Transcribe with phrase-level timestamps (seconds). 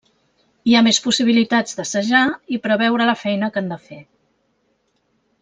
[0.69, 2.23] Hi ha més possibilitats d'assajar
[2.57, 4.01] i preveure la feina que han de fer.